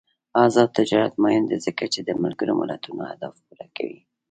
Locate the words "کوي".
3.77-3.99